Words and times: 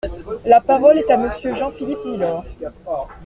La 0.45 0.59
parole 0.61 0.97
est 0.97 1.11
à 1.11 1.17
Monsieur 1.17 1.53
Jean-Philippe 1.53 2.03
Nilor. 2.07 2.43